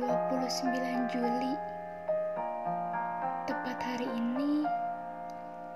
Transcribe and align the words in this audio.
29 0.00 1.12
Juli 1.12 1.52
Tepat 3.44 3.78
hari 3.84 4.08
ini 4.08 4.64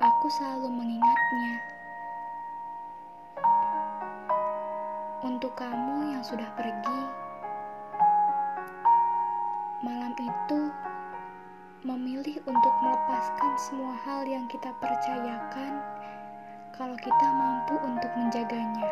aku 0.01 0.27
selalu 0.41 0.73
mengingatnya 0.73 1.53
Untuk 5.29 5.53
kamu 5.61 6.17
yang 6.17 6.25
sudah 6.25 6.49
pergi 6.57 7.01
Malam 9.85 10.17
itu 10.17 10.61
memilih 11.85 12.41
untuk 12.49 12.75
melepaskan 12.81 13.53
semua 13.61 13.93
hal 14.09 14.25
yang 14.25 14.49
kita 14.49 14.73
percayakan 14.81 15.85
kalau 16.73 16.97
kita 16.97 17.29
mampu 17.37 17.77
untuk 17.85 18.09
menjaganya. 18.17 18.89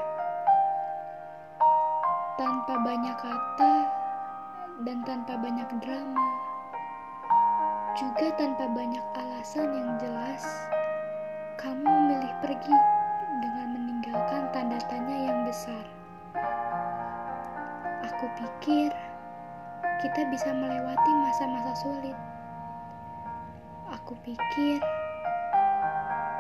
Tanpa 2.37 2.79
banyak 2.85 3.17
kata, 3.17 3.82
dan 4.83 4.99
tanpa 5.07 5.39
banyak 5.39 5.71
drama 5.79 6.27
juga 7.93 8.33
tanpa 8.41 8.73
banyak 8.73 9.05
alasan 9.21 9.69
yang 9.69 10.01
jelas, 10.01 10.43
kamu 11.61 11.85
memilih 11.85 12.33
pergi 12.41 12.79
dengan 13.45 13.67
meninggalkan 13.77 14.49
tanda 14.57 14.81
tanya 14.89 15.29
yang 15.29 15.45
besar. 15.45 15.85
Aku 18.09 18.27
pikir 18.41 18.89
kita 20.01 20.21
bisa 20.33 20.51
melewati 20.57 21.13
masa-masa 21.21 21.73
sulit. 21.85 22.17
Aku 23.93 24.17
pikir 24.25 24.81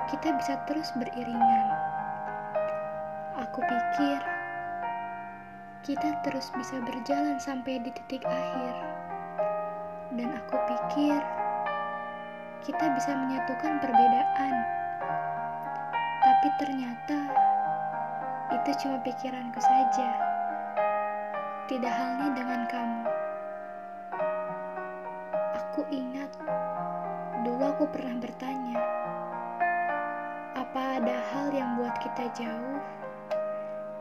kita 0.09 0.29
bisa 0.41 0.57
terus 0.65 0.89
beriringan. 0.97 1.69
Aku 3.45 3.61
pikir 3.61 4.19
kita 5.83 6.15
terus 6.23 6.47
bisa 6.55 6.79
berjalan 6.79 7.43
sampai 7.43 7.83
di 7.83 7.91
titik 7.91 8.23
akhir. 8.23 8.75
Dan 10.15 10.31
aku 10.31 10.55
pikir 10.55 11.19
kita 12.63 12.87
bisa 12.95 13.11
menyatukan 13.19 13.83
perbedaan. 13.83 14.55
Tapi 16.23 16.49
ternyata 16.63 17.19
itu 18.55 18.71
cuma 18.87 19.03
pikiranku 19.03 19.59
saja. 19.59 20.11
Tidak 21.67 21.91
halnya 21.91 22.31
dengan 22.31 22.63
kamu. 22.71 23.03
Aku 25.59 25.83
ingat 25.91 26.31
dulu 27.43 27.65
aku 27.75 27.91
pernah 27.91 28.23
bertanya, 28.23 28.79
apa 30.55 31.03
ada 31.03 31.17
hal 31.35 31.51
yang 31.51 31.75
buat 31.75 31.97
kita 31.99 32.31
jauh 32.39 32.79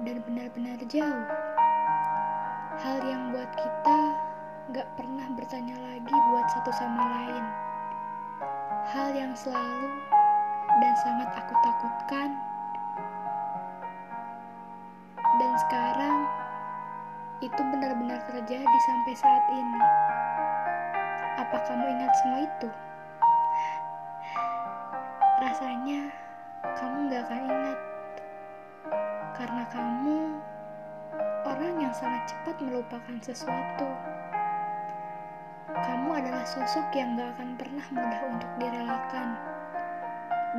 dan 0.06 0.22
benar-benar 0.30 0.78
jauh? 0.86 1.50
Hal 2.80 3.03
yang 3.03 3.36
buat 3.36 3.52
kita 3.59 4.00
gak 4.72 4.88
pernah 4.95 5.27
bertanya 5.36 5.75
lagi 5.83 6.16
buat 6.31 6.47
satu 6.55 6.72
sama 6.72 7.03
lain 7.19 7.45
hal 8.91 9.13
yang 9.16 9.31
selalu 9.38 9.88
dan 10.83 10.94
sangat 11.00 11.30
aku 11.38 11.53
takutkan. 11.63 12.30
Dan 15.39 15.52
sekarang 15.67 16.17
itu 17.39 17.61
benar-benar 17.72 18.19
terjadi 18.28 18.78
sampai 18.89 19.13
saat 19.16 19.45
ini. 19.47 19.81
Apa 21.39 21.58
kamu 21.66 21.85
ingat 21.88 22.11
semua 22.19 22.39
itu? 22.44 22.69
Rasanya 25.41 26.02
kamu 26.78 26.97
gak 27.09 27.23
akan 27.31 27.41
ingat. 27.47 27.80
Karena 29.39 29.63
kamu 29.72 30.17
orang 31.45 31.81
yang 31.81 31.94
sangat 31.94 32.29
cepat 32.29 32.56
melupakan 32.62 33.18
sesuatu. 33.22 33.90
Kamu 35.72 36.09
adalah 36.13 36.46
sosok 36.46 36.94
yang 36.94 37.18
gak 37.18 37.34
akan 37.38 37.57
pernah 37.57 37.85
mudah 37.90 38.22
untuk 38.29 38.52
direlakan. 38.59 39.29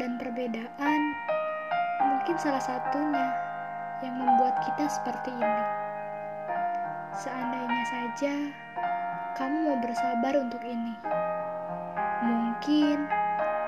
Dan 0.00 0.16
perbedaan 0.16 1.00
mungkin 2.00 2.36
salah 2.40 2.64
satunya 2.64 3.28
yang 4.00 4.16
membuat 4.16 4.56
kita 4.64 4.88
seperti 4.88 5.30
ini. 5.36 5.64
Seandainya 7.12 7.84
saja 7.92 8.34
kamu 9.36 9.56
mau 9.68 9.78
bersabar 9.84 10.34
untuk 10.40 10.64
ini. 10.64 10.96
Mungkin 12.24 13.04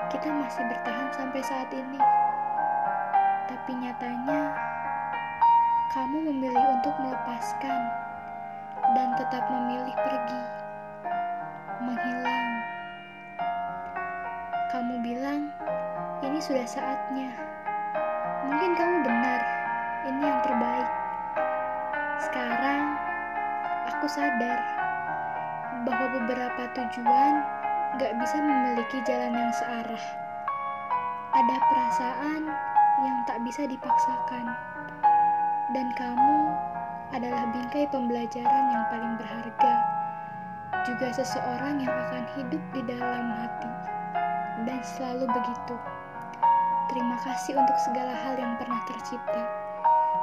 kita 0.09 0.27
masih 0.33 0.65
bertahan 0.65 1.09
sampai 1.13 1.41
saat 1.45 1.69
ini. 1.71 2.01
Tapi 3.45 3.71
nyatanya 3.77 4.74
kamu 5.93 6.17
memilih 6.33 6.65
untuk 6.81 6.95
melepaskan 6.97 7.81
dan 8.97 9.07
tetap 9.19 9.43
memilih 9.51 9.93
pergi 9.93 10.43
menghilang. 11.85 12.49
Kamu 14.73 14.95
bilang 15.05 15.53
ini 16.25 16.39
sudah 16.41 16.65
saatnya. 16.65 17.29
Mungkin 18.45 18.71
kamu 18.77 18.97
benar, 19.05 19.41
ini 20.09 20.21
yang 20.21 20.41
terbaik. 20.41 20.89
Sekarang 22.21 22.83
aku 23.89 24.05
sadar 24.09 24.59
bahwa 25.85 26.07
beberapa 26.17 26.63
tujuan 26.73 27.33
gak 28.01 28.13
bisa 28.19 28.37
memiliki 28.41 28.97
jalan 29.05 29.33
yang 29.33 29.53
searah. 29.53 30.05
Ada 31.35 31.55
perasaan 31.59 32.41
yang 33.03 33.17
tak 33.27 33.43
bisa 33.43 33.67
dipaksakan, 33.67 34.55
dan 35.73 35.89
kamu 35.97 36.37
adalah 37.15 37.49
bingkai 37.49 37.89
pembelajaran 37.89 38.63
yang 38.69 38.83
paling 38.91 39.13
berharga 39.17 39.73
juga 40.85 41.09
seseorang 41.17 41.81
yang 41.81 41.89
akan 41.89 42.23
hidup 42.37 42.61
di 42.69 42.81
dalam 42.85 43.25
hati, 43.33 43.71
dan 44.69 44.79
selalu 44.85 45.25
begitu. 45.25 45.75
Terima 46.93 47.17
kasih 47.25 47.57
untuk 47.57 47.77
segala 47.81 48.13
hal 48.13 48.37
yang 48.37 48.53
pernah 48.61 48.81
tercipta, 48.85 49.43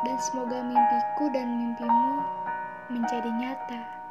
dan 0.07 0.17
semoga 0.23 0.63
mimpiku 0.63 1.27
dan 1.35 1.59
mimpimu 1.59 2.15
menjadi 2.95 3.31
nyata. 3.35 4.02